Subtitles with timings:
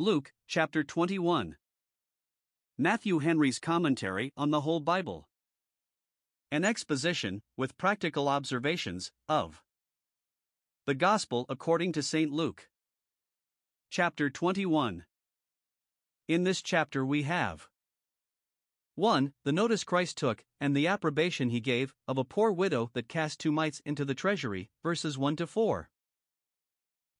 [0.00, 1.56] Luke, chapter 21.
[2.78, 5.28] Matthew Henry's commentary on the whole Bible.
[6.52, 9.60] An exposition, with practical observations, of
[10.86, 12.30] the Gospel according to St.
[12.30, 12.68] Luke.
[13.90, 15.04] Chapter 21.
[16.28, 17.66] In this chapter we have
[18.94, 19.32] 1.
[19.42, 23.40] The notice Christ took, and the approbation he gave, of a poor widow that cast
[23.40, 25.90] two mites into the treasury, verses 1 to 4.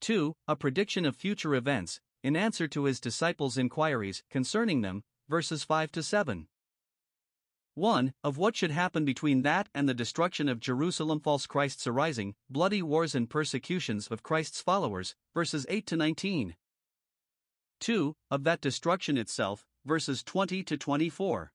[0.00, 0.32] 2.
[0.46, 5.92] A prediction of future events, in answer to his disciples' inquiries concerning them, verses 5
[5.92, 6.48] to 7.
[7.74, 8.12] 1.
[8.24, 12.82] Of what should happen between that and the destruction of Jerusalem, false Christ's arising, bloody
[12.82, 16.56] wars and persecutions of Christ's followers, verses 8 to 19.
[17.80, 18.16] 2.
[18.30, 21.52] Of that destruction itself, verses 20 to 24.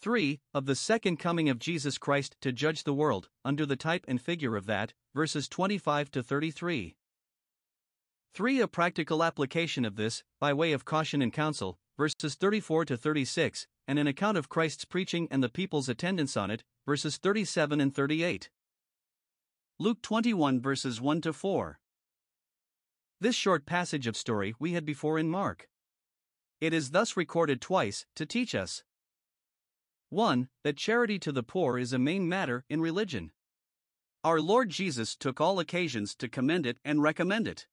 [0.00, 0.40] 3.
[0.52, 4.20] Of the second coming of Jesus Christ to judge the world, under the type and
[4.20, 6.96] figure of that, verses 25 to 33.
[8.32, 8.60] 3.
[8.60, 13.66] A practical application of this, by way of caution and counsel, verses 34 to 36,
[13.88, 17.94] and an account of Christ's preaching and the people's attendance on it, verses 37 and
[17.94, 18.50] 38.
[19.80, 21.80] Luke 21 verses 1 to 4.
[23.20, 25.68] This short passage of story we had before in Mark.
[26.60, 28.84] It is thus recorded twice, to teach us
[30.10, 30.48] 1.
[30.62, 33.32] That charity to the poor is a main matter in religion.
[34.22, 37.66] Our Lord Jesus took all occasions to commend it and recommend it.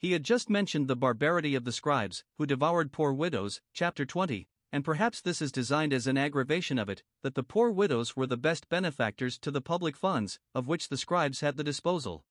[0.00, 4.48] He had just mentioned the barbarity of the scribes, who devoured poor widows, chapter 20,
[4.72, 8.26] and perhaps this is designed as an aggravation of it, that the poor widows were
[8.26, 12.24] the best benefactors to the public funds, of which the scribes had the disposal.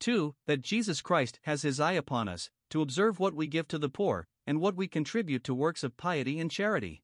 [0.00, 0.34] 2.
[0.44, 3.88] That Jesus Christ has his eye upon us, to observe what we give to the
[3.88, 7.02] poor, and what we contribute to works of piety and charity.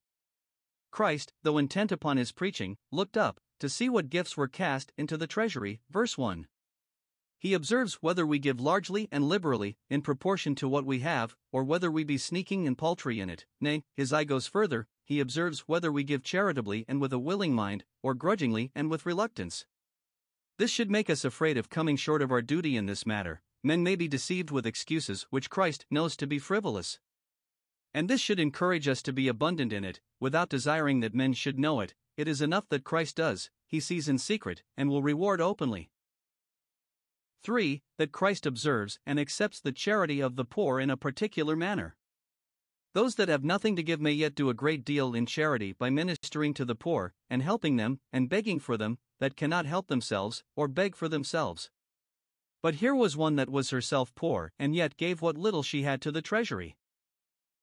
[0.91, 5.17] Christ, though intent upon his preaching, looked up, to see what gifts were cast into
[5.17, 6.47] the treasury, verse 1.
[7.41, 11.65] He observes whether we give largely and liberally, in proportion to what we have, or
[11.65, 13.47] whether we be sneaking and paltry in it.
[13.63, 17.55] Nay, his eye goes further, he observes whether we give charitably and with a willing
[17.55, 19.65] mind, or grudgingly and with reluctance.
[20.59, 23.41] This should make us afraid of coming short of our duty in this matter.
[23.65, 27.01] Men may be deceived with excuses which Christ knows to be frivolous.
[27.95, 31.59] And this should encourage us to be abundant in it, without desiring that men should
[31.59, 31.95] know it.
[32.19, 35.91] It is enough that Christ does, he sees in secret, and will reward openly.
[37.43, 37.83] 3.
[37.99, 41.97] That Christ observes and accepts the charity of the poor in a particular manner.
[42.93, 45.91] Those that have nothing to give may yet do a great deal in charity by
[45.91, 50.43] ministering to the poor, and helping them, and begging for them, that cannot help themselves,
[50.57, 51.71] or beg for themselves.
[52.63, 56.03] But here was one that was herself poor, and yet gave what little she had
[56.03, 56.77] to the treasury.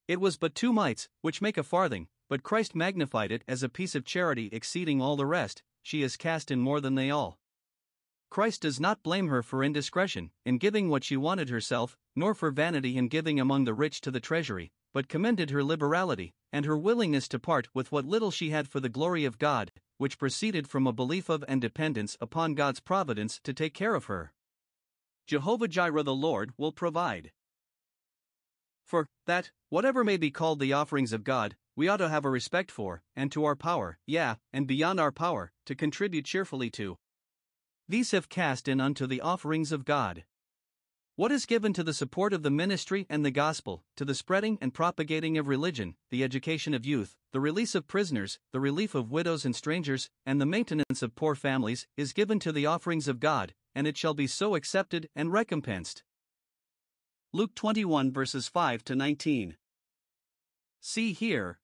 [0.07, 3.69] It was but two mites, which make a farthing, but Christ magnified it as a
[3.69, 7.37] piece of charity exceeding all the rest, she is cast in more than they all.
[8.29, 12.51] Christ does not blame her for indiscretion in giving what she wanted herself, nor for
[12.51, 16.77] vanity in giving among the rich to the treasury, but commended her liberality, and her
[16.77, 20.67] willingness to part with what little she had for the glory of God, which proceeded
[20.67, 24.33] from a belief of and dependence upon God's providence to take care of her.
[25.25, 27.31] Jehovah Jireh the Lord will provide.
[28.85, 32.29] For that, whatever may be called the offerings of God, we ought to have a
[32.29, 36.97] respect for, and to our power, yeah, and beyond our power, to contribute cheerfully to.
[37.89, 40.25] These have cast in unto the offerings of God.
[41.15, 44.59] What is given to the support of the ministry and the gospel, to the spreading
[44.61, 49.09] and propagating of religion, the education of youth, the release of prisoners, the relief of
[49.09, 53.19] widows and strangers, and the maintenance of poor families, is given to the offerings of
[53.19, 56.03] God, and it shall be so accepted and recompensed.
[57.33, 59.57] Luke 21 verses 5 to 19.
[60.81, 61.59] See here,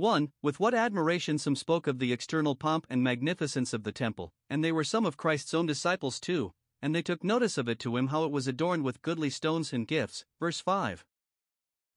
[0.00, 0.32] 1.
[0.42, 4.64] With what admiration some spoke of the external pomp and magnificence of the temple, and
[4.64, 7.98] they were some of Christ's own disciples too, and they took notice of it to
[7.98, 10.24] him how it was adorned with goodly stones and gifts.
[10.40, 11.04] Verse 5.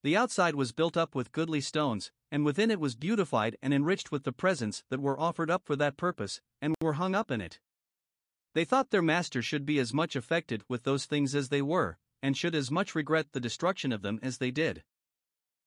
[0.04, 4.12] The outside was built up with goodly stones, and within it was beautified and enriched
[4.12, 7.40] with the presents that were offered up for that purpose, and were hung up in
[7.40, 7.62] it.
[8.54, 11.98] They thought their master should be as much affected with those things as they were,
[12.22, 14.84] and should as much regret the destruction of them as they did.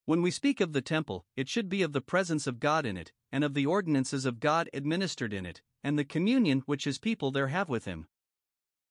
[0.07, 2.97] When we speak of the temple, it should be of the presence of God in
[2.97, 6.99] it, and of the ordinances of God administered in it, and the communion which his
[6.99, 8.07] people there have with him.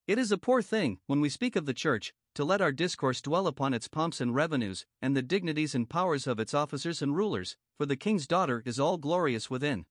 [0.07, 3.21] It is a poor thing, when we speak of the church, to let our discourse
[3.21, 7.15] dwell upon its pomps and revenues, and the dignities and powers of its officers and
[7.15, 9.85] rulers, for the king's daughter is all glorious within.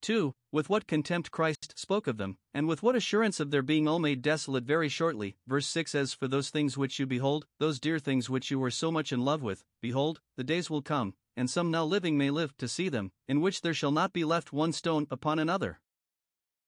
[0.00, 0.34] 2.
[0.50, 3.98] With what contempt Christ spoke of them, and with what assurance of their being all
[3.98, 5.36] made desolate very shortly.
[5.46, 8.70] Verse 6 As for those things which you behold, those dear things which you were
[8.70, 12.30] so much in love with, behold, the days will come, and some now living may
[12.30, 15.80] live to see them, in which there shall not be left one stone upon another.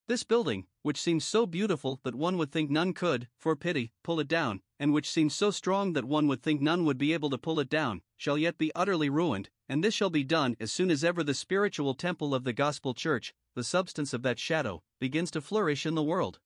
[0.06, 4.18] This building, which seems so beautiful that one would think none could, for pity, pull
[4.18, 7.30] it down, and which seems so strong that one would think none would be able
[7.30, 10.72] to pull it down, shall yet be utterly ruined, and this shall be done as
[10.72, 14.82] soon as ever the spiritual temple of the gospel church, the substance of that shadow,
[14.98, 16.40] begins to flourish in the world.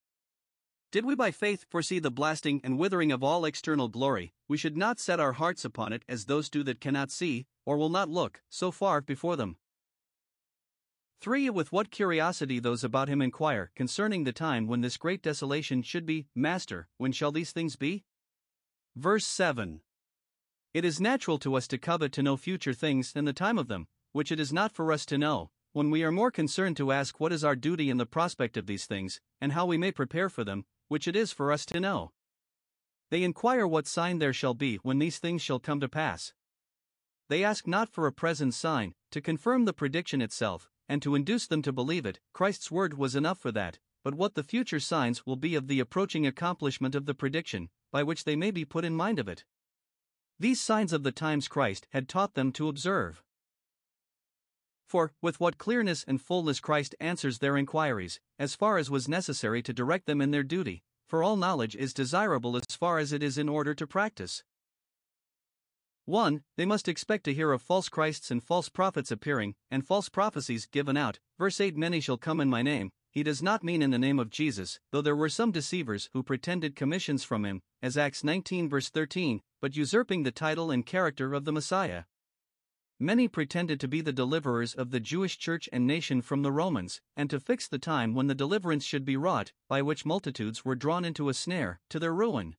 [0.93, 4.77] Did we by faith foresee the blasting and withering of all external glory, we should
[4.77, 8.11] not set our hearts upon it as those do that cannot see, or will not
[8.11, 9.57] look, so far before them.
[11.23, 11.49] 3.
[11.49, 16.05] With what curiosity those about him inquire concerning the time when this great desolation should
[16.05, 18.05] be, Master, when shall these things be?
[18.95, 19.81] Verse 7.
[20.75, 23.69] It is natural to us to covet to know future things and the time of
[23.69, 26.91] them, which it is not for us to know, when we are more concerned to
[26.91, 29.93] ask what is our duty in the prospect of these things, and how we may
[29.93, 32.11] prepare for them, which it is for us to know.
[33.11, 36.35] They inquire what sign there shall be when these things shall come to pass.
[37.29, 41.47] They ask not for a present sign, to confirm the prediction itself, and to induce
[41.47, 45.25] them to believe it, Christ's word was enough for that, but what the future signs
[45.25, 48.85] will be of the approaching accomplishment of the prediction, by which they may be put
[48.85, 49.45] in mind of it.
[50.39, 53.23] These signs of the times Christ had taught them to observe.
[54.87, 59.63] For, with what clearness and fullness Christ answers their inquiries, as far as was necessary
[59.63, 63.23] to direct them in their duty, for all knowledge is desirable as far as it
[63.23, 64.45] is in order to practice.
[66.07, 66.43] 1.
[66.57, 70.67] They must expect to hear of false Christs and false prophets appearing, and false prophecies
[70.67, 71.19] given out.
[71.39, 72.91] Verse 8 Many shall come in my name.
[73.15, 76.25] He does not mean in the name of Jesus, though there were some deceivers who
[76.25, 81.33] pretended commissions from him, as Acts 19 verse 13, but usurping the title and character
[81.33, 82.05] of the Messiah.
[82.99, 87.01] Many pretended to be the deliverers of the Jewish church and nation from the Romans,
[87.17, 90.75] and to fix the time when the deliverance should be wrought, by which multitudes were
[90.75, 92.57] drawn into a snare, to their ruin.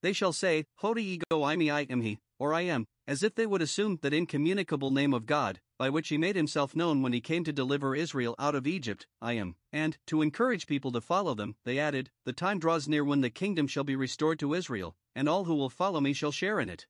[0.00, 3.46] They shall say, Hoti ego eimi I am he, or I am, as if they
[3.46, 7.22] would assume that incommunicable name of God, by which he made himself known when he
[7.22, 9.56] came to deliver Israel out of Egypt, I am.
[9.72, 13.30] And, to encourage people to follow them, they added, The time draws near when the
[13.30, 16.68] kingdom shall be restored to Israel, and all who will follow me shall share in
[16.68, 16.86] it.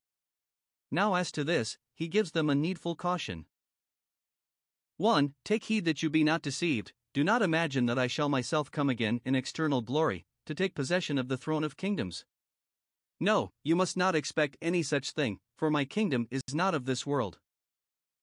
[0.91, 3.47] Now, as to this, he gives them a needful caution.
[4.97, 5.35] 1.
[5.45, 8.91] Take heed that you be not deceived, do not imagine that I shall myself come
[8.91, 12.25] again in external glory, to take possession of the throne of kingdoms.
[13.21, 17.05] No, you must not expect any such thing, for my kingdom is not of this
[17.05, 17.39] world.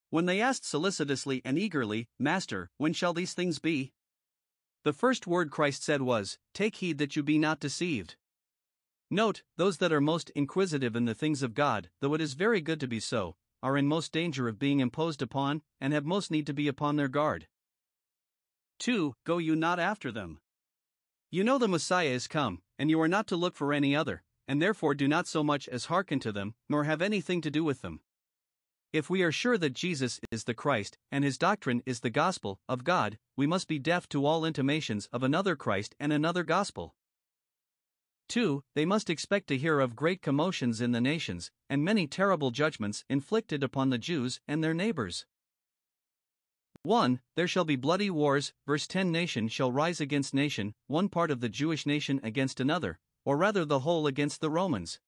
[0.10, 3.92] When they asked solicitously and eagerly, Master, when shall these things be?
[4.84, 8.16] The first word Christ said was, Take heed that you be not deceived.
[9.12, 12.62] Note, those that are most inquisitive in the things of God, though it is very
[12.62, 16.32] good to be so, are in most danger of being imposed upon, and have most
[16.32, 17.48] need to be upon their guard.
[18.80, 19.16] 2.
[19.26, 20.40] Go you not after them.
[21.32, 24.24] You know the Messiah is come, and you are not to look for any other
[24.48, 27.64] and therefore do not so much as hearken to them, nor have anything to do
[27.64, 28.02] with them.
[28.94, 32.60] If we are sure that Jesus is the Christ, and his doctrine is the gospel
[32.70, 36.96] of God, we must be deaf to all intimations of another Christ and another gospel.
[38.30, 38.64] 2.
[38.74, 43.04] They must expect to hear of great commotions in the nations, and many terrible judgments
[43.10, 45.26] inflicted upon the Jews and their neighbors.
[46.84, 47.20] 1.
[47.36, 51.42] There shall be bloody wars, verse 10 Nation shall rise against nation, one part of
[51.42, 55.00] the Jewish nation against another, or rather the whole against the Romans.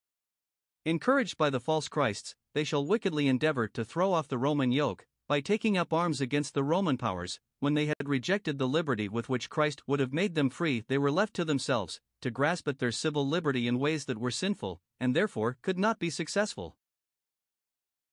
[0.83, 5.05] Encouraged by the false Christs, they shall wickedly endeavor to throw off the Roman yoke,
[5.27, 7.39] by taking up arms against the Roman powers.
[7.59, 10.97] When they had rejected the liberty with which Christ would have made them free, they
[10.97, 14.81] were left to themselves, to grasp at their civil liberty in ways that were sinful,
[14.99, 16.77] and therefore could not be successful.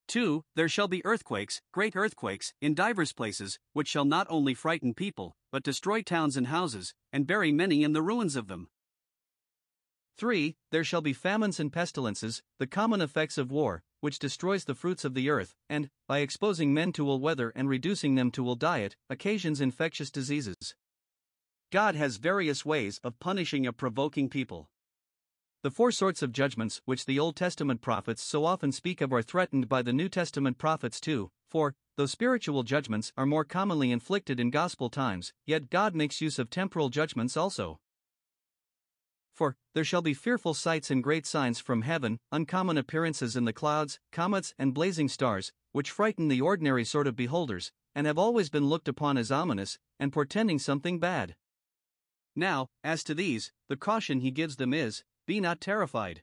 [0.09, 0.45] 2.
[0.55, 5.37] There shall be earthquakes, great earthquakes, in divers places, which shall not only frighten people,
[5.51, 8.69] but destroy towns and houses, and bury many in the ruins of them.
[10.17, 10.57] 3.
[10.71, 15.05] There shall be famines and pestilences, the common effects of war, which destroys the fruits
[15.05, 18.55] of the earth, and, by exposing men to ill weather and reducing them to ill
[18.55, 20.75] diet, occasions infectious diseases.
[21.73, 24.69] God has various ways of punishing a provoking people.
[25.63, 29.23] The four sorts of judgments which the Old Testament prophets so often speak of are
[29.23, 34.39] threatened by the New Testament prophets too, for, though spiritual judgments are more commonly inflicted
[34.39, 37.79] in gospel times, yet God makes use of temporal judgments also.
[39.35, 43.53] For, there shall be fearful sights and great signs from heaven, uncommon appearances in the
[43.53, 48.49] clouds, comets, and blazing stars, which frighten the ordinary sort of beholders, and have always
[48.49, 51.35] been looked upon as ominous, and portending something bad.
[52.37, 56.23] Now, as to these, the caution he gives them is Be not terrified.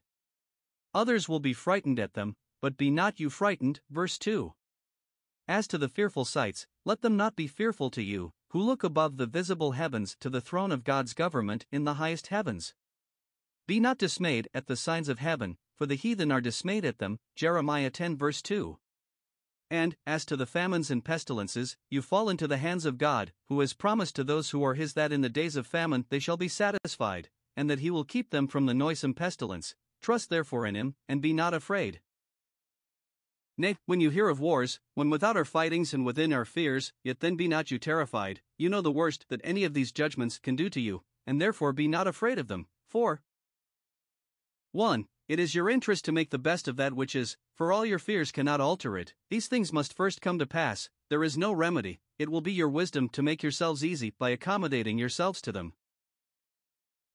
[0.93, 3.81] Others will be frightened at them, but be not you frightened.
[3.89, 4.53] Verse 2.
[5.47, 9.17] As to the fearful sights, let them not be fearful to you, who look above
[9.17, 12.73] the visible heavens to the throne of God's government in the highest heavens.
[13.67, 17.19] Be not dismayed at the signs of heaven, for the heathen are dismayed at them.
[17.35, 18.77] Jeremiah 10 verse 2.
[19.69, 23.61] And, as to the famines and pestilences, you fall into the hands of God, who
[23.61, 26.35] has promised to those who are his that in the days of famine they shall
[26.35, 30.75] be satisfied, and that he will keep them from the noisome pestilence, trust therefore in
[30.75, 32.01] him, and be not afraid.
[33.57, 37.19] Nay, when you hear of wars, when without are fightings and within are fears, yet
[37.19, 40.55] then be not you terrified, you know the worst that any of these judgments can
[40.55, 42.67] do to you, and therefore be not afraid of them.
[42.89, 43.21] For
[44.73, 45.05] 1.
[45.27, 47.99] It is your interest to make the best of that which is, for all your
[47.99, 49.13] fears cannot alter it.
[49.29, 52.69] These things must first come to pass, there is no remedy, it will be your
[52.69, 55.73] wisdom to make yourselves easy by accommodating yourselves to them.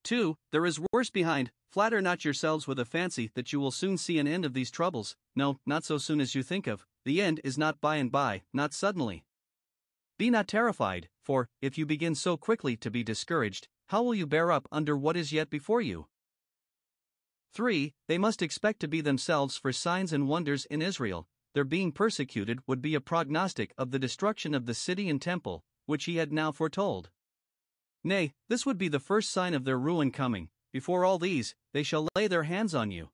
[0.04, 0.36] 2.
[0.52, 4.18] There is worse behind, flatter not yourselves with a fancy that you will soon see
[4.18, 7.40] an end of these troubles, no, not so soon as you think of, the end
[7.42, 9.24] is not by and by, not suddenly.
[10.18, 14.26] Be not terrified, for, if you begin so quickly to be discouraged, how will you
[14.26, 16.06] bear up under what is yet before you?
[17.56, 17.94] 3.
[18.06, 21.26] They must expect to be themselves for signs and wonders in Israel.
[21.54, 25.64] Their being persecuted would be a prognostic of the destruction of the city and temple,
[25.86, 27.08] which he had now foretold.
[28.04, 30.50] Nay, this would be the first sign of their ruin coming.
[30.70, 33.08] Before all these, they shall lay their hands on you.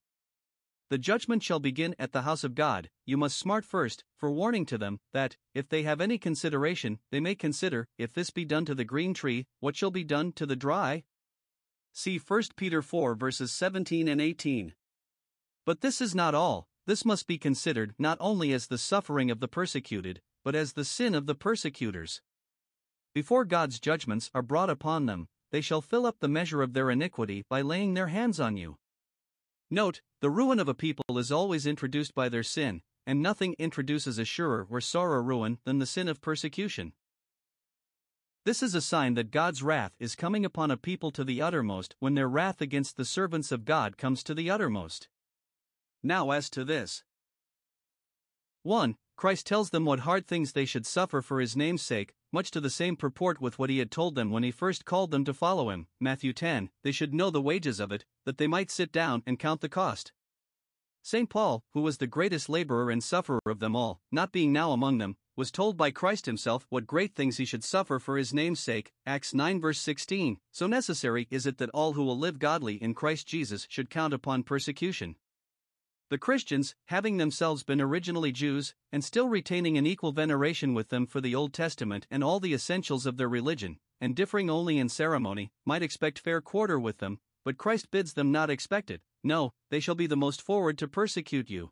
[0.91, 2.91] The judgment shall begin at the house of God.
[3.07, 7.21] You must smart first, for warning to them, that, if they have any consideration, they
[7.21, 10.47] may consider, if this be done to the green tree, what shall be done to
[10.47, 11.05] the dry?
[11.93, 14.75] See 1 Peter 4 verses 17 and 18.
[15.65, 19.41] But this is not all, this must be considered not only as the suffering of
[19.41, 22.21] the persecuted, but as the sin of the persecutors.
[23.15, 26.91] Before God's judgments are brought upon them, they shall fill up the measure of their
[26.91, 28.79] iniquity by laying their hands on you.
[29.71, 34.19] Note, the ruin of a people is always introduced by their sin, and nothing introduces
[34.19, 36.95] a surer or sorer ruin than the sin of persecution.
[38.45, 41.95] This is a sign that God's wrath is coming upon a people to the uttermost
[42.01, 45.09] when their wrath against the servants of God comes to the uttermost.
[46.03, 47.05] Now, as to this
[48.65, 48.97] 1.
[49.15, 52.61] Christ tells them what hard things they should suffer for his name's sake, much to
[52.61, 55.35] the same purport with what he had told them when he first called them to
[55.35, 55.87] follow him.
[56.01, 56.71] Matthew 10.
[56.83, 59.69] They should know the wages of it, that they might sit down and count the
[59.69, 60.13] cost.
[61.03, 61.31] St.
[61.31, 64.99] Paul, who was the greatest laborer and sufferer of them all, not being now among
[64.99, 68.61] them, was told by Christ himself what great things he should suffer for his name's
[68.61, 68.93] sake.
[69.07, 70.39] Acts 9 verse 16.
[70.51, 74.13] So necessary is it that all who will live godly in Christ Jesus should count
[74.13, 75.17] upon persecution.
[76.11, 81.07] The Christians, having themselves been originally Jews, and still retaining an equal veneration with them
[81.07, 84.91] for the Old Testament and all the essentials of their religion, and differing only in
[84.91, 89.01] ceremony, might expect fair quarter with them, but Christ bids them not expect it.
[89.25, 91.71] No, they shall be the most forward to persecute you.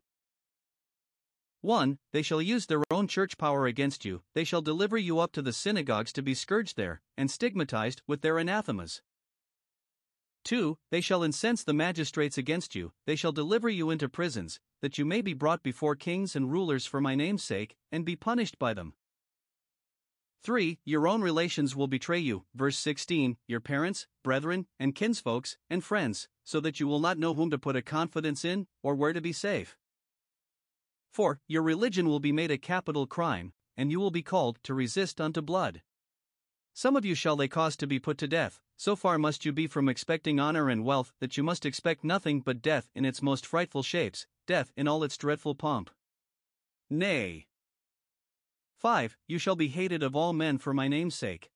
[1.62, 1.98] 1.
[2.12, 5.42] They shall use their own church power against you, they shall deliver you up to
[5.42, 9.02] the synagogues to be scourged there, and stigmatized with their anathemas.
[10.44, 10.78] 2.
[10.90, 15.04] They shall incense the magistrates against you, they shall deliver you into prisons, that you
[15.04, 18.72] may be brought before kings and rulers for my name's sake, and be punished by
[18.72, 18.94] them.
[20.42, 20.78] 3.
[20.86, 26.28] Your own relations will betray you, verse 16, your parents, brethren, and kinsfolks, and friends,
[26.42, 29.20] so that you will not know whom to put a confidence in, or where to
[29.20, 29.76] be safe.
[31.10, 31.40] 4.
[31.48, 35.20] Your religion will be made a capital crime, and you will be called to resist
[35.20, 35.82] unto blood.
[36.72, 39.52] Some of you shall they cause to be put to death, so far must you
[39.52, 43.22] be from expecting honor and wealth that you must expect nothing but death in its
[43.22, 45.90] most frightful shapes, death in all its dreadful pomp.
[46.88, 47.46] Nay.
[48.78, 49.16] 5.
[49.26, 51.50] You shall be hated of all men for my name's sake.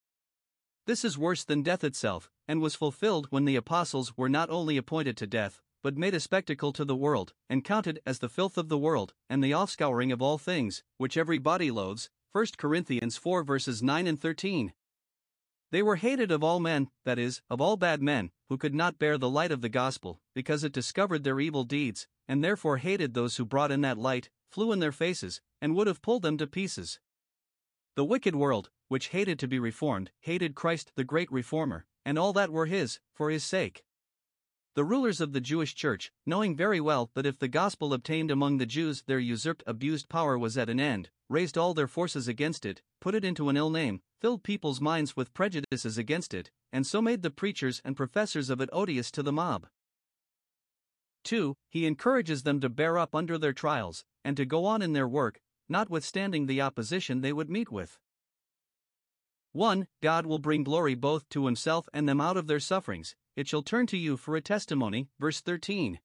[0.86, 4.76] This is worse than death itself, and was fulfilled when the apostles were not only
[4.76, 8.56] appointed to death, but made a spectacle to the world, and counted as the filth
[8.56, 12.08] of the world, and the offscouring of all things, which every body loathes.
[12.32, 14.72] 1 Corinthians 4 verses 9 and 13.
[15.70, 18.98] They were hated of all men, that is, of all bad men, who could not
[18.98, 23.12] bear the light of the gospel, because it discovered their evil deeds, and therefore hated
[23.12, 26.38] those who brought in that light, flew in their faces, and would have pulled them
[26.38, 26.98] to pieces.
[27.94, 32.32] The wicked world, which hated to be reformed, hated Christ the great reformer, and all
[32.32, 33.84] that were his, for his sake.
[34.74, 38.58] The rulers of the Jewish church, knowing very well that if the gospel obtained among
[38.58, 42.66] the Jews their usurped abused power was at an end, raised all their forces against
[42.66, 46.84] it, put it into an ill name, filled people's minds with prejudices against it, and
[46.84, 49.68] so made the preachers and professors of it odious to the mob.
[51.22, 51.56] 2.
[51.70, 55.06] He encourages them to bear up under their trials, and to go on in their
[55.06, 58.00] work, notwithstanding the opposition they would meet with.
[59.52, 59.86] 1.
[60.02, 63.62] God will bring glory both to himself and them out of their sufferings, it shall
[63.62, 65.08] turn to you for a testimony.
[65.18, 65.98] Verse 13.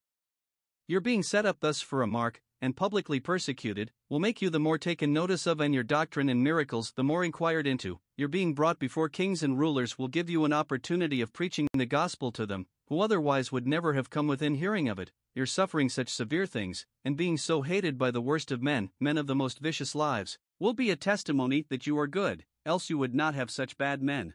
[0.87, 4.59] Your being set up thus for a mark, and publicly persecuted, will make you the
[4.59, 7.99] more taken notice of, and your doctrine and miracles the more inquired into.
[8.17, 11.85] Your being brought before kings and rulers will give you an opportunity of preaching the
[11.85, 15.11] gospel to them, who otherwise would never have come within hearing of it.
[15.35, 19.17] Your suffering such severe things, and being so hated by the worst of men, men
[19.17, 22.97] of the most vicious lives, will be a testimony that you are good, else you
[22.97, 24.33] would not have such bad men.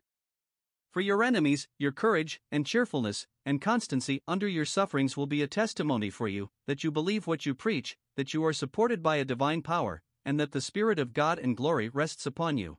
[0.94, 5.48] For your enemies, your courage, and cheerfulness, and constancy under your sufferings will be a
[5.48, 9.24] testimony for you that you believe what you preach, that you are supported by a
[9.24, 12.78] divine power, and that the Spirit of God and glory rests upon you.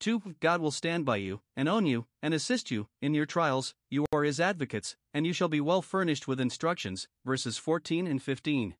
[0.00, 0.34] 2.
[0.40, 3.76] God will stand by you, and own you, and assist you in your trials.
[3.88, 7.06] You are his advocates, and you shall be well furnished with instructions.
[7.24, 8.74] Verses 14 and 15.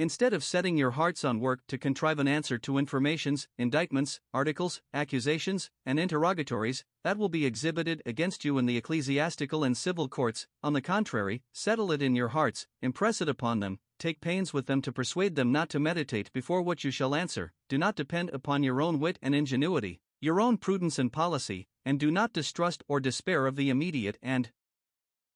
[0.00, 4.80] Instead of setting your hearts on work to contrive an answer to informations, indictments, articles,
[4.94, 10.46] accusations, and interrogatories that will be exhibited against you in the ecclesiastical and civil courts,
[10.62, 14.66] on the contrary, settle it in your hearts, impress it upon them, take pains with
[14.66, 18.30] them to persuade them not to meditate before what you shall answer, do not depend
[18.30, 22.84] upon your own wit and ingenuity, your own prudence and policy, and do not distrust
[22.86, 24.50] or despair of the immediate and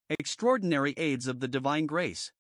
[0.09, 2.31] extraordinary aids of the divine grace.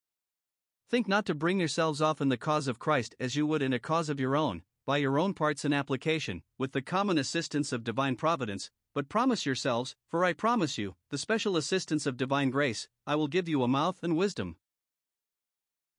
[0.93, 3.73] Think not to bring yourselves off in the cause of Christ as you would in
[3.73, 7.73] a cause of your own, by your own parts and application, with the common assistance
[7.73, 12.51] of divine providence, but promise yourselves, for I promise you, the special assistance of divine
[12.51, 14.57] grace, I will give you a mouth and wisdom.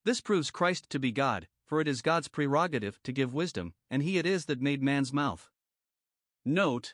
[0.06, 4.04] This proves Christ to be God, for it is God's prerogative to give wisdom, and
[4.04, 5.50] He it is that made man's mouth.
[6.46, 6.94] Note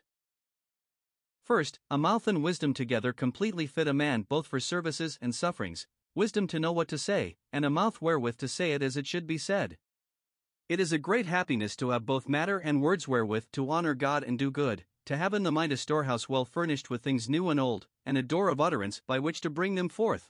[1.43, 5.85] First, a mouth and wisdom together completely fit a man both for services and sufferings,
[6.15, 9.07] wisdom to know what to say, and a mouth wherewith to say it as it
[9.07, 9.77] should be said.
[10.67, 14.23] It is a great happiness to have both matter and words wherewith to honor God
[14.23, 17.49] and do good, to have in the mind a storehouse well furnished with things new
[17.49, 20.29] and old, and a door of utterance by which to bring them forth.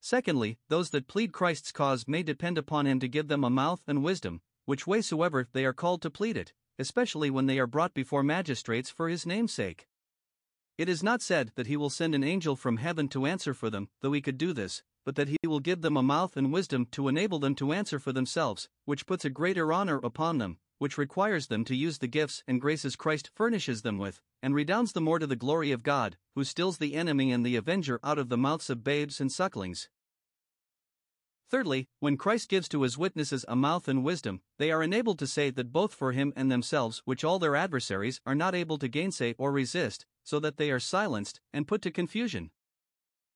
[0.00, 3.82] Secondly, those that plead Christ's cause may depend upon him to give them a mouth
[3.86, 7.66] and wisdom, which way soever they are called to plead it, especially when they are
[7.66, 9.88] brought before magistrates for his name's sake.
[10.78, 13.70] It is not said that he will send an angel from heaven to answer for
[13.70, 16.52] them, though he could do this, but that he will give them a mouth and
[16.52, 20.58] wisdom to enable them to answer for themselves, which puts a greater honor upon them,
[20.78, 24.92] which requires them to use the gifts and graces Christ furnishes them with, and redounds
[24.92, 28.18] the more to the glory of God, who stills the enemy and the avenger out
[28.18, 29.88] of the mouths of babes and sucklings.
[31.48, 35.26] Thirdly, when Christ gives to his witnesses a mouth and wisdom, they are enabled to
[35.26, 38.88] say that both for him and themselves, which all their adversaries are not able to
[38.88, 42.50] gainsay or resist, so that they are silenced and put to confusion.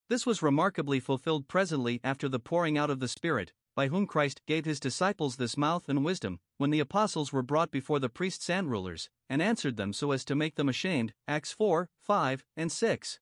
[0.08, 4.42] This was remarkably fulfilled presently after the pouring out of the Spirit, by whom Christ
[4.44, 8.50] gave his disciples this mouth and wisdom, when the apostles were brought before the priests
[8.50, 11.14] and rulers, and answered them so as to make them ashamed.
[11.28, 13.20] Acts 4, 5, and 6.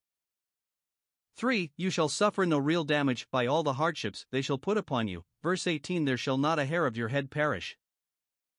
[1.39, 1.71] 3.
[1.77, 5.25] You shall suffer no real damage by all the hardships they shall put upon you.
[5.41, 7.79] Verse 18 There shall not a hair of your head perish.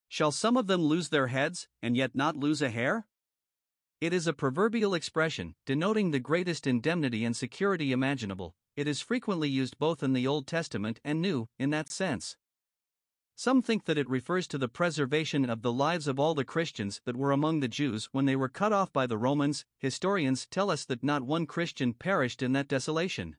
[0.08, 3.06] Shall some of them lose their heads, and yet not lose a hair?
[4.00, 8.54] It is a proverbial expression, denoting the greatest indemnity and security imaginable.
[8.76, 12.38] It is frequently used both in the Old Testament and New, in that sense.
[13.40, 17.00] Some think that it refers to the preservation of the lives of all the Christians
[17.06, 19.64] that were among the Jews when they were cut off by the Romans.
[19.78, 23.36] Historians tell us that not one Christian perished in that desolation.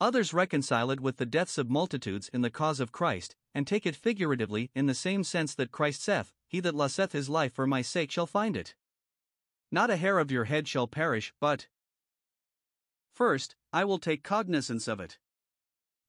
[0.00, 3.84] Others reconcile it with the deaths of multitudes in the cause of Christ, and take
[3.84, 7.66] it figuratively in the same sense that Christ saith, He that loseth his life for
[7.66, 8.76] my sake shall find it.
[9.72, 11.66] Not a hair of your head shall perish, but
[13.12, 15.18] first, I will take cognizance of it.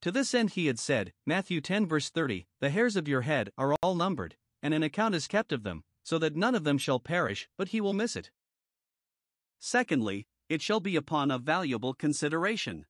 [0.01, 3.51] To this end he had said, Matthew 10 verse 30, The hairs of your head
[3.57, 6.77] are all numbered, and an account is kept of them, so that none of them
[6.77, 8.31] shall perish, but he will miss it.
[9.59, 12.85] Secondly, it shall be upon a valuable consideration.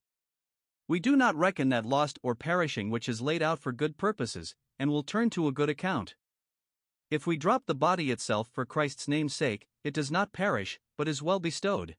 [0.88, 4.56] We do not reckon that lost or perishing which is laid out for good purposes,
[4.80, 6.16] and will turn to a good account.
[7.10, 11.10] If we drop the body itself for Christ's name's sake, it does not perish, but
[11.10, 11.98] is well bestowed.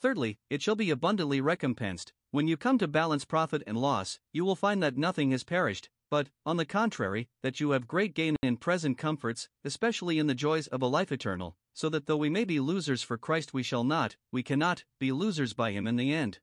[0.00, 2.12] Thirdly, it shall be abundantly recompensed.
[2.30, 5.90] When you come to balance profit and loss, you will find that nothing has perished,
[6.10, 10.34] but, on the contrary, that you have great gain in present comforts, especially in the
[10.34, 13.62] joys of a life eternal, so that though we may be losers for Christ, we
[13.62, 16.38] shall not, we cannot, be losers by him in the end.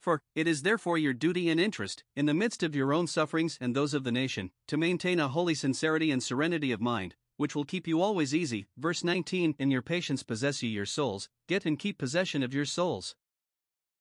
[0.00, 3.56] For, it is therefore your duty and interest, in the midst of your own sufferings
[3.60, 7.56] and those of the nation, to maintain a holy sincerity and serenity of mind, which
[7.56, 8.68] will keep you always easy.
[8.76, 12.64] Verse 19 In your patience possess ye your souls, get and keep possession of your
[12.64, 13.16] souls.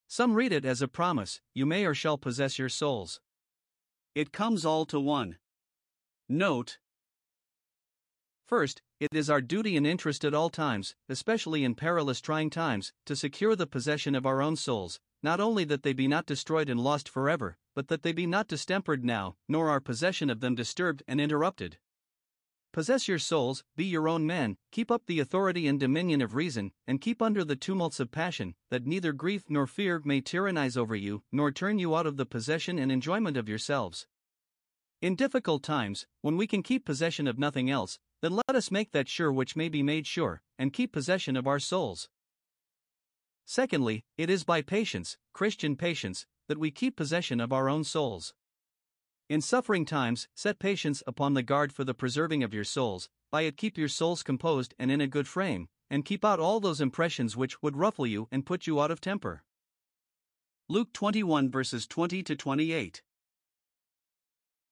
[0.08, 3.20] Some read it as a promise you may or shall possess your souls.
[4.14, 5.38] It comes all to one.
[6.30, 6.78] Note
[8.46, 12.94] First, it is our duty and interest at all times, especially in perilous trying times,
[13.08, 16.70] to secure the possession of our own souls, not only that they be not destroyed
[16.70, 20.54] and lost forever, but that they be not distempered now, nor our possession of them
[20.54, 21.80] disturbed and interrupted.
[22.74, 26.72] Possess your souls, be your own men, keep up the authority and dominion of reason,
[26.88, 30.96] and keep under the tumults of passion, that neither grief nor fear may tyrannize over
[30.96, 34.08] you, nor turn you out of the possession and enjoyment of yourselves.
[35.02, 38.92] In difficult times, when we can keep possession of nothing else, then let us make
[38.92, 42.08] that sure which may be made sure, and keep possession of our souls.
[43.44, 48.34] Secondly, it is by patience, Christian patience, that we keep possession of our own souls.
[49.32, 53.44] In suffering times, set patience upon the guard for the preserving of your souls, by
[53.44, 56.82] it keep your souls composed and in a good frame, and keep out all those
[56.82, 59.46] impressions which would ruffle you and put you out of temper.
[60.68, 63.04] Luke 21 verses 20 to 28.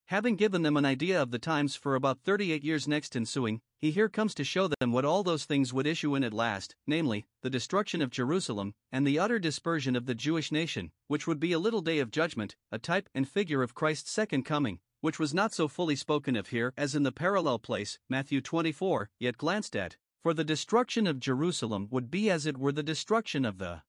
[0.09, 3.91] Having given them an idea of the times for about 38 years next ensuing, he
[3.91, 7.27] here comes to show them what all those things would issue in at last, namely,
[7.43, 11.51] the destruction of Jerusalem, and the utter dispersion of the Jewish nation, which would be
[11.51, 15.31] a little day of judgment, a type and figure of Christ's second coming, which was
[15.31, 19.75] not so fully spoken of here as in the parallel place, Matthew 24, yet glanced
[19.75, 23.83] at, for the destruction of Jerusalem would be as it were the destruction of the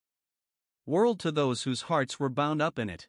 [0.85, 3.09] world to those whose hearts were bound up in it.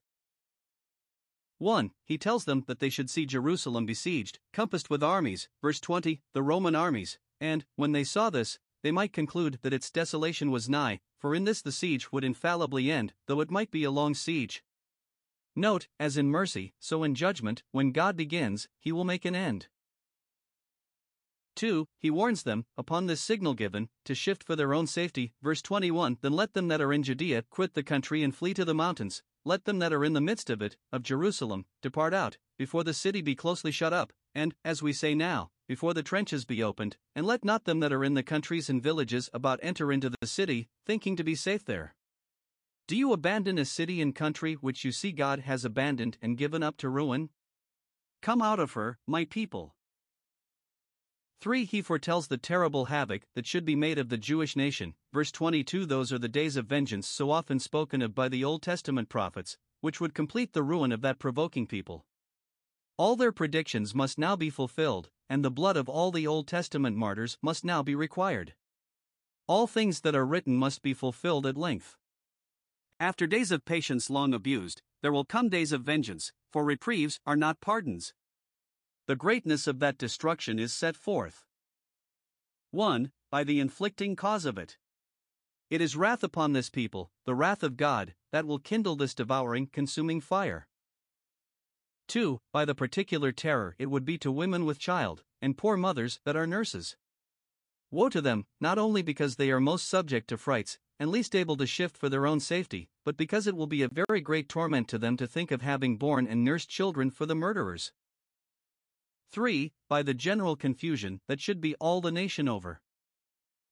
[1.62, 1.91] 1.
[2.04, 6.41] He tells them that they should see Jerusalem besieged, compassed with armies, verse 20, the
[6.41, 11.00] Roman armies, and, when they saw this, they might conclude that its desolation was nigh,
[11.19, 14.63] for in this the siege would infallibly end, though it might be a long siege.
[15.56, 19.67] Note, as in mercy, so in judgment, when God begins, he will make an end.
[21.56, 21.88] 2.
[22.00, 25.34] He warns them, upon this signal given, to shift for their own safety.
[25.41, 28.65] Verse 21 Then let them that are in Judea quit the country and flee to
[28.65, 32.38] the mountains, let them that are in the midst of it, of Jerusalem, depart out,
[32.58, 36.45] before the city be closely shut up, and, as we say now, before the trenches
[36.45, 39.91] be opened, and let not them that are in the countries and villages about enter
[39.91, 41.95] into the city, thinking to be safe there.
[42.88, 46.62] Do you abandon a city and country which you see God has abandoned and given
[46.62, 47.30] up to ruin?
[48.21, 49.75] Come out of her, my people.
[51.41, 51.65] 3.
[51.65, 54.93] He foretells the terrible havoc that should be made of the Jewish nation.
[55.12, 58.62] Verse 22 Those are the days of vengeance so often spoken of by the Old
[58.62, 62.06] Testament prophets, which would complete the ruin of that provoking people.
[62.95, 66.95] All their predictions must now be fulfilled, and the blood of all the Old Testament
[66.95, 68.54] martyrs must now be required.
[69.47, 71.97] All things that are written must be fulfilled at length.
[72.99, 77.36] After days of patience long abused, there will come days of vengeance, for reprieves are
[77.36, 78.13] not pardons
[79.08, 81.46] the greatness of that destruction is set forth.
[82.72, 83.12] 1.
[83.30, 84.78] By the inflicting cause of it.
[85.70, 89.68] It is wrath upon this people, the wrath of God, that will kindle this devouring,
[89.68, 90.68] consuming fire.
[92.08, 92.42] 2.
[92.52, 96.36] By the particular terror it would be to women with child, and poor mothers that
[96.36, 96.98] are nurses.
[97.90, 101.58] Woe to them, not only because they are most subject to frights, and least able
[101.58, 104.88] to shift for their own safety, but because it will be a very great torment
[104.90, 107.92] to them to think of having borne and nursed children for the murderers.
[109.32, 109.72] 3.
[109.88, 112.82] By the general confusion that should be all the nation over.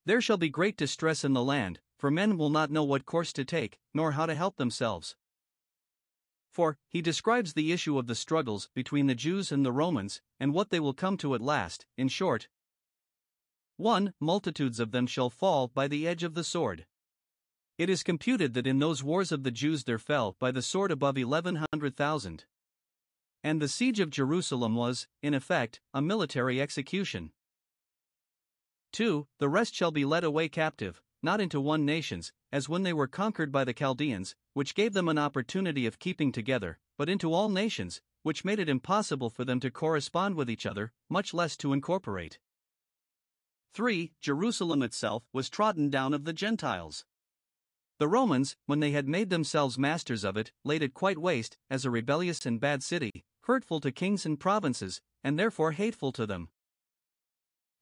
[0.06, 3.32] There shall be great distress in the land, for men will not know what course
[3.34, 5.16] to take, nor how to help themselves.
[6.50, 10.54] For, he describes the issue of the struggles between the Jews and the Romans, and
[10.54, 12.48] what they will come to at last, in short.
[13.76, 14.14] 1.
[14.18, 16.86] Multitudes of them shall fall by the edge of the sword.
[17.78, 20.90] It is computed that in those wars of the Jews there fell by the sword
[20.90, 22.44] above eleven hundred thousand.
[23.42, 27.32] And the siege of Jerusalem was, in effect, a military execution.
[28.92, 29.26] 2.
[29.38, 33.06] The rest shall be led away captive, not into one nations, as when they were
[33.06, 37.48] conquered by the Chaldeans, which gave them an opportunity of keeping together, but into all
[37.48, 41.72] nations, which made it impossible for them to correspond with each other, much less to
[41.72, 42.38] incorporate.
[43.72, 44.12] 3.
[44.20, 47.04] Jerusalem itself was trodden down of the Gentiles.
[47.98, 51.84] The Romans, when they had made themselves masters of it, laid it quite waste, as
[51.84, 56.50] a rebellious and bad city, hurtful to kings and provinces, and therefore hateful to them.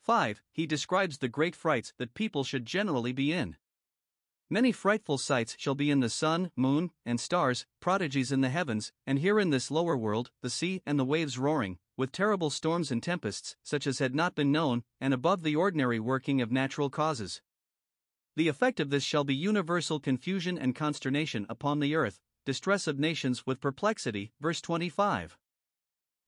[0.01, 0.41] 5.
[0.51, 3.59] He describes the great frights that people should generally be in.
[4.49, 8.93] Many frightful sights shall be in the sun, moon, and stars, prodigies in the heavens,
[9.07, 12.91] and here in this lower world, the sea and the waves roaring, with terrible storms
[12.91, 16.89] and tempests, such as had not been known, and above the ordinary working of natural
[16.89, 17.43] causes.
[18.37, 22.99] The effect of this shall be universal confusion and consternation upon the earth, distress of
[22.99, 24.33] nations with perplexity.
[24.41, 25.37] Verse 25.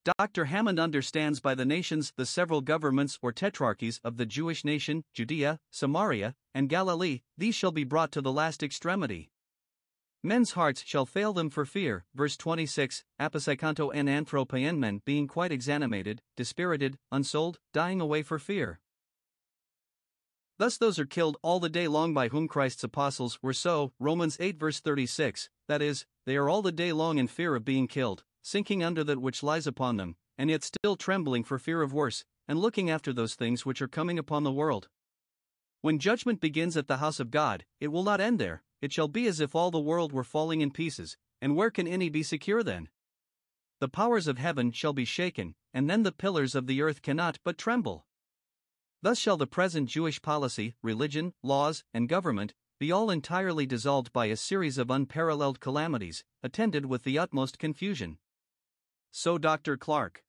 [0.02, 0.46] Dr.
[0.46, 5.60] Hammond understands by the nations the several governments or tetrarchies of the Jewish nation, Judea,
[5.70, 9.30] Samaria, and Galilee, these shall be brought to the last extremity.
[10.22, 12.06] Men's hearts shall fail them for fear.
[12.14, 18.80] Verse 26 Apopsychonton anthropon men being quite exanimated, dispirited, unsold, dying away for fear.
[20.58, 23.92] Thus, those are killed all the day long by whom Christ's apostles were so.
[23.98, 27.66] Romans 8 verse 36, that is, they are all the day long in fear of
[27.66, 31.82] being killed sinking under that which lies upon them, and yet still trembling for fear
[31.82, 34.88] of worse, and looking after those things which are coming upon the world.
[35.82, 39.08] When judgment begins at the house of God, it will not end there, it shall
[39.08, 42.22] be as if all the world were falling in pieces, and where can any be
[42.22, 42.88] secure then?
[43.80, 47.38] The powers of heaven shall be shaken, and then the pillars of the earth cannot
[47.44, 48.06] but tremble.
[49.02, 54.26] Thus shall the present Jewish policy, religion, laws, and government be all entirely dissolved by
[54.26, 58.18] a series of unparalleled calamities, attended with the utmost confusion.
[59.10, 59.76] So Dr.
[59.76, 60.24] Clark.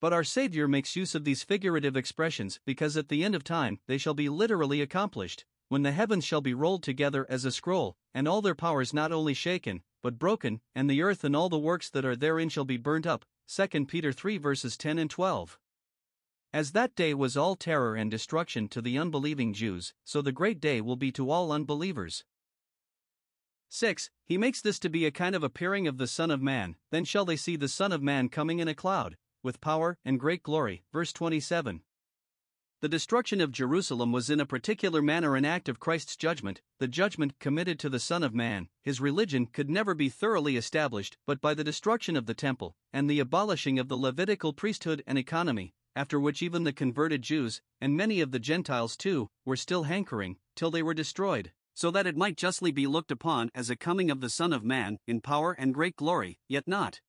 [0.00, 3.80] But our Savior makes use of these figurative expressions because at the end of time
[3.86, 7.96] they shall be literally accomplished, when the heavens shall be rolled together as a scroll,
[8.14, 11.58] and all their powers not only shaken, but broken, and the earth and all the
[11.58, 13.26] works that are therein shall be burnt up.
[13.46, 15.58] 2 Peter 3 verses 10 and 12.
[16.52, 20.60] As that day was all terror and destruction to the unbelieving Jews, so the great
[20.60, 22.24] day will be to all unbelievers.
[23.72, 24.10] 6.
[24.26, 27.04] He makes this to be a kind of appearing of the Son of Man, then
[27.04, 30.42] shall they see the Son of Man coming in a cloud, with power and great
[30.42, 30.82] glory.
[30.92, 31.82] Verse 27.
[32.80, 36.88] The destruction of Jerusalem was in a particular manner an act of Christ's judgment, the
[36.88, 38.68] judgment committed to the Son of Man.
[38.82, 43.08] His religion could never be thoroughly established but by the destruction of the temple, and
[43.08, 47.96] the abolishing of the Levitical priesthood and economy, after which even the converted Jews, and
[47.96, 52.16] many of the Gentiles too, were still hankering, till they were destroyed, so that it
[52.16, 55.52] might justly be looked upon as a coming of the Son of Man, in power
[55.52, 57.00] and great glory, yet not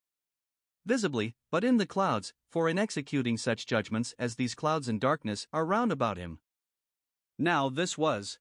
[0.85, 5.47] visibly, but in the clouds, for in executing such judgments as these clouds and darkness
[5.53, 6.39] are round about him.
[7.37, 8.39] Now this was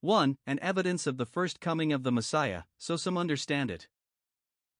[0.00, 0.38] 1.
[0.46, 3.88] An evidence of the first coming of the Messiah, so some understand it.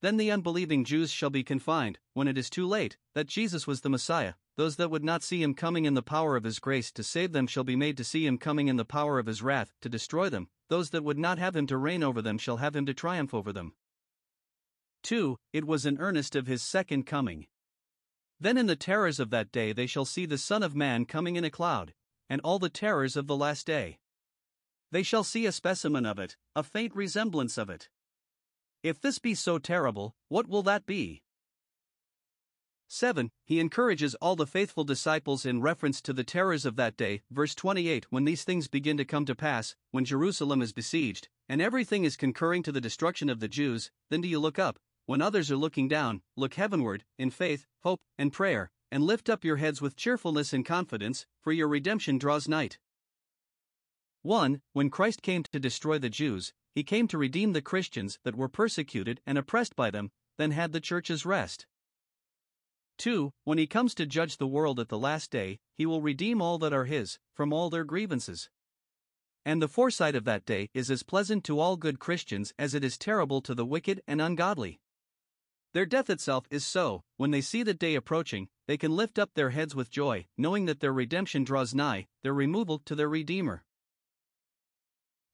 [0.01, 3.81] Then the unbelieving Jews shall be confined, when it is too late, that Jesus was
[3.81, 4.35] the Messiah.
[4.59, 7.31] Those that would not see him coming in the power of his grace to save
[7.31, 9.89] them shall be made to see him coming in the power of his wrath to
[9.89, 10.49] destroy them.
[10.69, 13.33] Those that would not have him to reign over them shall have him to triumph
[13.33, 13.75] over them.
[15.05, 15.37] 2.
[15.53, 17.47] It was an earnest of his second coming.
[18.41, 21.37] Then in the terrors of that day they shall see the Son of Man coming
[21.37, 21.95] in a cloud,
[22.29, 24.01] and all the terrors of the last day.
[24.91, 27.89] They shall see a specimen of it, a faint resemblance of it.
[28.83, 31.23] If this be so terrible, what will that be?
[32.91, 33.31] 7.
[33.45, 37.21] He encourages all the faithful disciples in reference to the terrors of that day.
[37.31, 41.61] Verse 28 When these things begin to come to pass, when Jerusalem is besieged, and
[41.61, 45.23] everything is concurring to the destruction of the Jews, then do you look up, when
[45.23, 49.57] others are looking down, look heavenward, in faith, hope, and prayer, and lift up your
[49.57, 52.71] heads with cheerfulness and confidence, for your redemption draws nigh.
[54.23, 54.61] 1.
[54.73, 58.49] When Christ came to destroy the Jews, he came to redeem the Christians that were
[58.49, 61.67] persecuted and oppressed by them, then had the churches rest.
[62.99, 63.33] 2.
[63.45, 66.59] When he comes to judge the world at the last day, he will redeem all
[66.59, 68.51] that are his, from all their grievances.
[69.45, 72.85] And the foresight of that day is as pleasant to all good Christians as it
[72.85, 74.81] is terrible to the wicked and ungodly.
[75.75, 79.31] Their death itself is so, when they see the day approaching, they can lift up
[79.35, 83.65] their heads with joy, knowing that their redemption draws nigh, their removal to their Redeemer.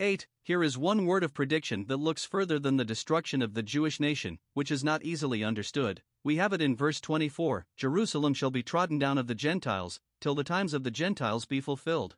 [0.00, 0.26] 8.
[0.42, 4.00] Here is one word of prediction that looks further than the destruction of the Jewish
[4.00, 6.02] nation, which is not easily understood.
[6.24, 10.34] We have it in verse 24 Jerusalem shall be trodden down of the Gentiles, till
[10.34, 12.16] the times of the Gentiles be fulfilled.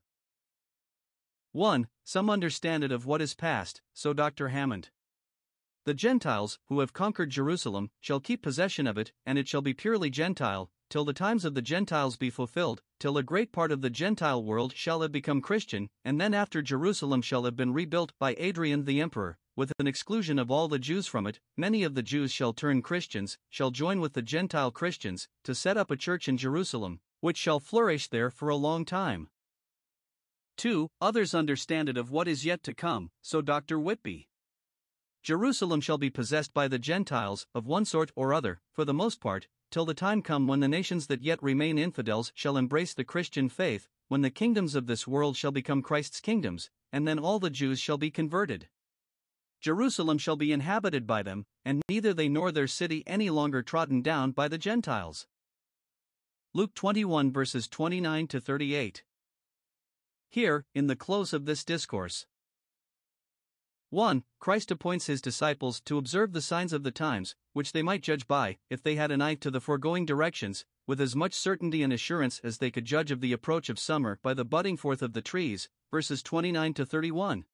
[1.50, 1.88] 1.
[2.04, 4.50] Some understand it of what is past, so Dr.
[4.50, 4.90] Hammond.
[5.86, 9.74] The Gentiles, who have conquered Jerusalem, shall keep possession of it, and it shall be
[9.74, 13.80] purely Gentile, till the times of the Gentiles be fulfilled, till a great part of
[13.80, 18.12] the Gentile world shall have become Christian, and then after Jerusalem shall have been rebuilt
[18.20, 21.94] by Adrian the emperor, with an exclusion of all the Jews from it, many of
[21.94, 25.96] the Jews shall turn Christians, shall join with the Gentile Christians, to set up a
[25.96, 29.28] church in Jerusalem, which shall flourish there for a long time.
[30.58, 30.88] 2.
[31.00, 33.80] Others understand it of what is yet to come, so Dr.
[33.80, 34.28] Whitby.
[35.22, 39.20] Jerusalem shall be possessed by the Gentiles, of one sort or other, for the most
[39.20, 43.04] part, till the time come when the nations that yet remain infidels shall embrace the
[43.04, 47.38] Christian faith, when the kingdoms of this world shall become Christ's kingdoms, and then all
[47.38, 48.68] the Jews shall be converted.
[49.60, 54.02] Jerusalem shall be inhabited by them, and neither they nor their city any longer trodden
[54.02, 55.26] down by the Gentiles.
[56.54, 59.02] Luke 21 verses 29 to 38.
[60.28, 62.26] Here, in the close of this discourse,
[63.90, 64.24] 1.
[64.40, 68.26] Christ appoints his disciples to observe the signs of the times, which they might judge
[68.26, 71.92] by, if they had an eye to the foregoing directions, with as much certainty and
[71.92, 75.12] assurance as they could judge of the approach of summer by the budding forth of
[75.12, 75.68] the trees.
[75.90, 77.44] Verses 29 to 31.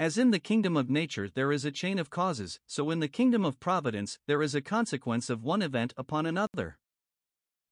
[0.00, 3.08] As in the kingdom of nature there is a chain of causes, so in the
[3.08, 6.78] kingdom of providence there is a consequence of one event upon another.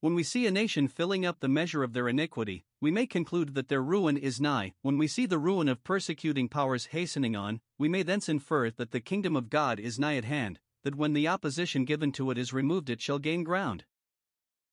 [0.00, 3.54] When we see a nation filling up the measure of their iniquity, we may conclude
[3.54, 4.72] that their ruin is nigh.
[4.82, 8.90] When we see the ruin of persecuting powers hastening on, we may thence infer that
[8.90, 12.38] the kingdom of God is nigh at hand, that when the opposition given to it
[12.38, 13.84] is removed, it shall gain ground.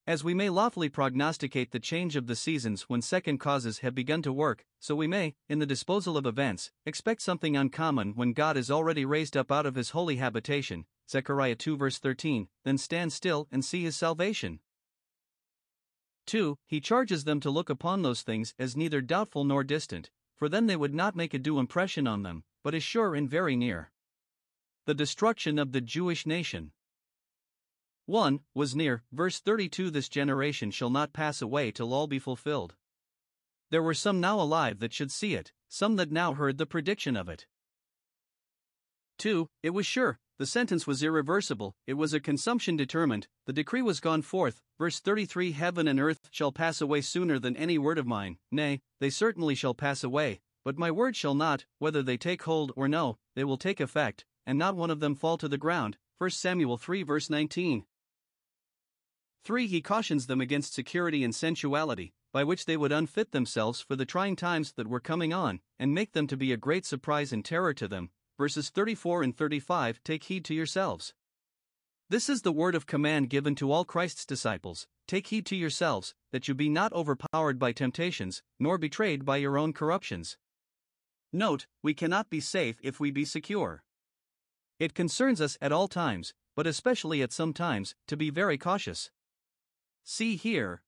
[0.06, 4.22] As we may lawfully prognosticate the change of the seasons when second causes have begun
[4.24, 8.58] to work, so we may, in the disposal of events, expect something uncommon when God
[8.58, 10.86] is already raised up out of his holy habitation.
[11.10, 14.60] Zechariah 2 verse 13, then stand still and see his salvation.
[16.26, 16.58] 2.
[16.66, 20.68] He charges them to look upon those things as neither doubtful nor distant, for then
[20.68, 23.92] they would not make a due impression on them, but as sure and very near.
[24.86, 26.74] The destruction of the Jewish nation.
[28.06, 28.42] 1.
[28.54, 32.76] Was near, verse 32 This generation shall not pass away till all be fulfilled.
[33.72, 37.16] There were some now alive that should see it, some that now heard the prediction
[37.16, 37.48] of it.
[39.20, 39.48] 2.
[39.62, 44.02] It was sure, the sentence was irreversible, it was a consumption determined, the decree was
[44.02, 44.62] gone forth.
[44.78, 48.82] Verse 33 Heaven and earth shall pass away sooner than any word of mine, nay,
[49.00, 52.90] they certainly shall pass away, but my word shall not, whether they take hold or
[52.90, 55.98] no, they will take effect, and not one of them fall to the ground.
[56.18, 57.86] 1 Samuel 3 verse 19.
[59.44, 59.68] 3.
[59.68, 64.06] He cautions them against security and sensuality, by which they would unfit themselves for the
[64.06, 67.44] trying times that were coming on, and make them to be a great surprise and
[67.44, 71.14] terror to them, verses 34 and 35 Take heed to yourselves.
[72.10, 76.16] This is the word of command given to all Christ's disciples Take heed to yourselves,
[76.32, 80.38] that you be not overpowered by temptations, nor betrayed by your own corruptions.
[81.34, 83.84] Note, we cannot be safe if we be secure.
[84.80, 89.12] It concerns us at all times, but especially at some times, to be very cautious.
[90.04, 90.84] See here.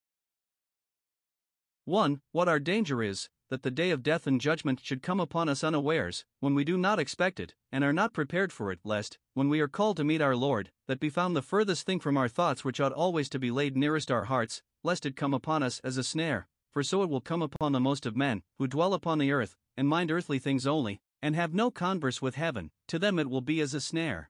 [1.86, 2.22] 1.
[2.32, 5.64] What our danger is, that the day of death and judgment should come upon us
[5.64, 9.48] unawares, when we do not expect it, and are not prepared for it, lest, when
[9.48, 12.28] we are called to meet our Lord, that be found the furthest thing from our
[12.28, 15.80] thoughts which ought always to be laid nearest our hearts, lest it come upon us
[15.80, 18.94] as a snare, for so it will come upon the most of men, who dwell
[18.94, 23.00] upon the earth, and mind earthly things only, and have no converse with heaven, to
[23.00, 24.30] them it will be as a snare.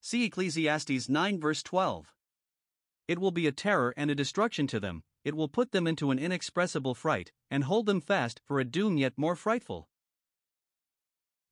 [0.00, 2.12] See Ecclesiastes 9 verse 12.
[3.08, 6.10] It will be a terror and a destruction to them, it will put them into
[6.10, 9.88] an inexpressible fright, and hold them fast for a doom yet more frightful.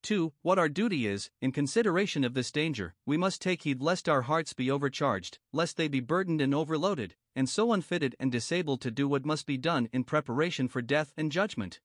[0.02, 0.32] 2.
[0.42, 4.22] What our duty is, in consideration of this danger, we must take heed lest our
[4.22, 8.90] hearts be overcharged, lest they be burdened and overloaded, and so unfitted and disabled to
[8.90, 11.80] do what must be done in preparation for death and judgment.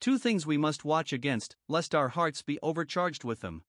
[0.00, 3.64] Two things we must watch against, lest our hearts be overcharged with them.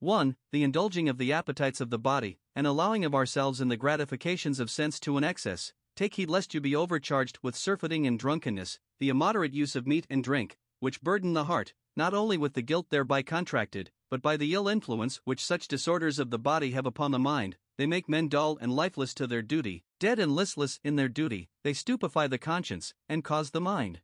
[0.00, 0.34] 1.
[0.50, 4.58] The indulging of the appetites of the body, and allowing of ourselves in the gratifications
[4.58, 5.74] of sense to an excess.
[5.94, 10.06] Take heed lest you be overcharged with surfeiting and drunkenness, the immoderate use of meat
[10.08, 14.38] and drink, which burden the heart, not only with the guilt thereby contracted, but by
[14.38, 17.58] the ill influence which such disorders of the body have upon the mind.
[17.76, 21.50] They make men dull and lifeless to their duty, dead and listless in their duty,
[21.62, 24.00] they stupefy the conscience, and cause the mind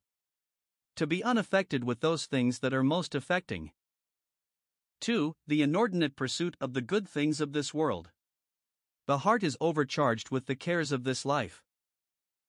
[0.96, 3.70] to be unaffected with those things that are most affecting.
[5.00, 5.34] 2.
[5.46, 8.10] The inordinate pursuit of the good things of this world.
[9.06, 11.62] The heart is overcharged with the cares of this life.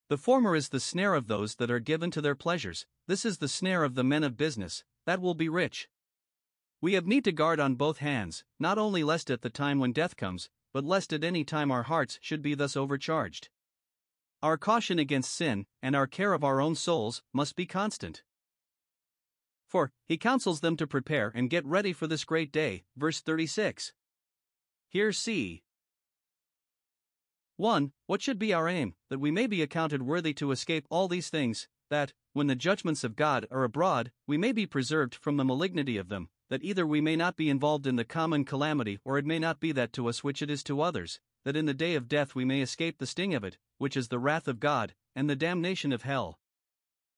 [0.10, 3.38] The former is the snare of those that are given to their pleasures, this is
[3.38, 5.90] the snare of the men of business, that will be rich.
[6.80, 9.92] We have need to guard on both hands, not only lest at the time when
[9.92, 13.50] death comes, but lest at any time our hearts should be thus overcharged.
[14.44, 18.24] Our caution against sin, and our care of our own souls, must be constant.
[19.68, 22.86] For, he counsels them to prepare and get ready for this great day.
[22.96, 23.94] Verse 36.
[24.90, 25.64] Here see.
[27.58, 27.92] 1.
[28.06, 31.30] What should be our aim, that we may be accounted worthy to escape all these
[31.30, 35.46] things, that, when the judgments of God are abroad, we may be preserved from the
[35.46, 39.18] malignity of them, that either we may not be involved in the common calamity or
[39.18, 41.74] it may not be that to us which it is to others, that in the
[41.74, 44.60] day of death we may escape the sting of it, which is the wrath of
[44.60, 46.40] God, and the damnation of hell.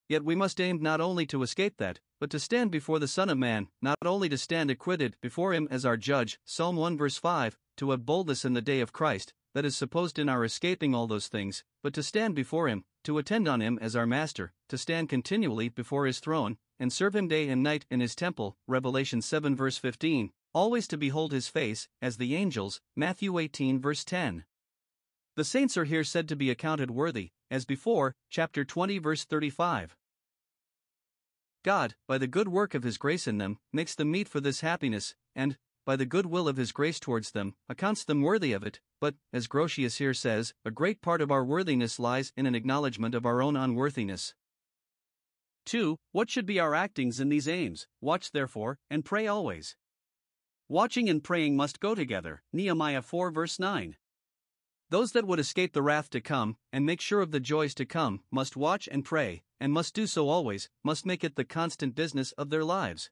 [0.09, 3.29] Yet we must aim not only to escape that, but to stand before the Son
[3.29, 7.17] of Man, not only to stand acquitted before Him as our judge, Psalm 1 verse
[7.17, 10.95] 5, to have boldness in the day of Christ, that is supposed in our escaping
[10.95, 14.51] all those things, but to stand before Him, to attend on Him as our Master,
[14.69, 18.57] to stand continually before His throne, and serve Him day and night in His temple,
[18.67, 24.03] Revelation 7 verse 15, always to behold His face, as the angels, Matthew 18 verse
[24.03, 24.43] 10.
[25.35, 29.95] The saints are here said to be accounted worthy, as before, chapter 20 verse 35.
[31.63, 34.61] God, by the good work of His grace in them, makes them meet for this
[34.61, 38.63] happiness, and, by the good will of His grace towards them, accounts them worthy of
[38.63, 38.79] it.
[39.01, 43.15] But, as Grotius here says, a great part of our worthiness lies in an acknowledgement
[43.15, 44.33] of our own unworthiness.
[45.65, 45.97] 2.
[46.11, 47.87] What should be our actings in these aims?
[48.01, 49.75] Watch therefore, and pray always.
[50.67, 52.43] Watching and praying must go together.
[52.53, 53.97] Nehemiah 4 verse 9.
[54.91, 57.85] Those that would escape the wrath to come, and make sure of the joys to
[57.85, 61.93] come, must watch and pray, and must do so always, must make it the constant
[61.93, 63.11] business of their lives.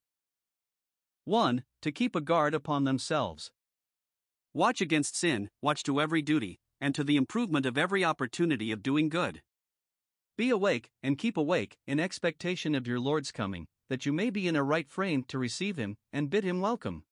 [1.25, 1.63] 1.
[1.82, 3.51] To keep a guard upon themselves.
[4.53, 8.82] Watch against sin, watch to every duty, and to the improvement of every opportunity of
[8.82, 9.43] doing good.
[10.36, 14.47] Be awake, and keep awake, in expectation of your Lord's coming, that you may be
[14.47, 17.03] in a right frame to receive him, and bid him welcome.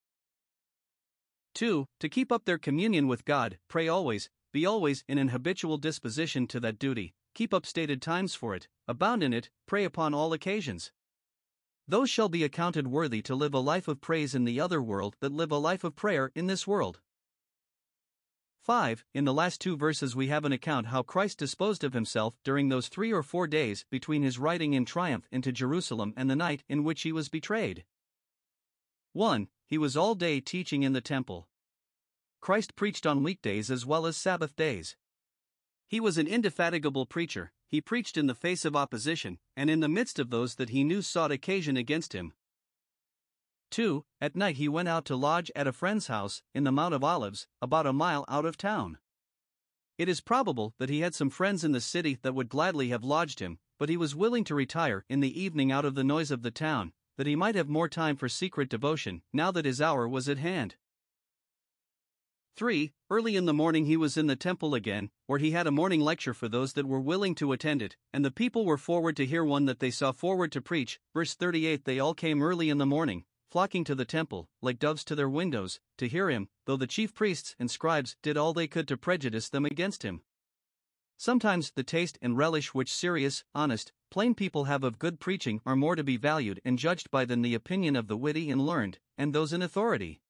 [1.53, 1.85] 2.
[1.99, 6.47] To keep up their communion with God, pray always, be always in an habitual disposition
[6.47, 10.31] to that duty, keep up stated times for it, abound in it, pray upon all
[10.31, 10.93] occasions.
[11.89, 15.17] Those shall be accounted worthy to live a life of praise in the other world
[15.19, 17.01] that live a life of prayer in this world.
[18.61, 19.03] 5.
[19.13, 22.69] In the last two verses, we have an account how Christ disposed of himself during
[22.69, 26.63] those three or four days between his riding in triumph into Jerusalem and the night
[26.69, 27.83] in which he was betrayed.
[29.11, 29.49] 1.
[29.67, 31.49] He was all day teaching in the temple.
[32.41, 34.95] Christ preached on weekdays as well as Sabbath days.
[35.87, 39.89] He was an indefatigable preacher, he preached in the face of opposition, and in the
[39.89, 42.33] midst of those that he knew sought occasion against him.
[43.71, 44.05] 2.
[44.21, 47.03] At night he went out to lodge at a friend's house, in the Mount of
[47.03, 48.99] Olives, about a mile out of town.
[49.97, 53.03] It is probable that he had some friends in the city that would gladly have
[53.03, 56.31] lodged him, but he was willing to retire in the evening out of the noise
[56.31, 59.81] of the town, that he might have more time for secret devotion, now that his
[59.81, 60.75] hour was at hand.
[62.55, 62.93] 3.
[63.09, 65.99] Early in the morning he was in the temple again, where he had a morning
[65.99, 69.25] lecture for those that were willing to attend it, and the people were forward to
[69.25, 70.99] hear one that they saw forward to preach.
[71.13, 75.03] Verse 38 They all came early in the morning, flocking to the temple, like doves
[75.03, 78.67] to their windows, to hear him, though the chief priests and scribes did all they
[78.67, 80.21] could to prejudice them against him.
[81.17, 85.75] Sometimes the taste and relish which serious, honest, plain people have of good preaching are
[85.75, 88.99] more to be valued and judged by than the opinion of the witty and learned,
[89.17, 90.21] and those in authority.